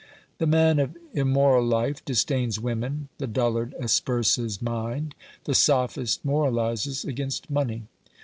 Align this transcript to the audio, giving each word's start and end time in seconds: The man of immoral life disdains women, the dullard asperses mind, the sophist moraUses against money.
The 0.39 0.47
man 0.47 0.79
of 0.79 0.97
immoral 1.13 1.63
life 1.63 2.03
disdains 2.05 2.59
women, 2.59 3.09
the 3.19 3.27
dullard 3.27 3.75
asperses 3.79 4.59
mind, 4.59 5.13
the 5.43 5.53
sophist 5.53 6.25
moraUses 6.25 7.07
against 7.07 7.51
money. 7.51 7.83